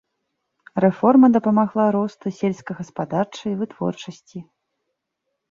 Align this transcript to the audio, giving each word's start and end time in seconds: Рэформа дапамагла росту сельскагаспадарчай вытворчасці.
Рэформа 0.85 1.27
дапамагла 1.35 1.85
росту 1.97 2.27
сельскагаспадарчай 2.39 3.53
вытворчасці. 3.61 4.37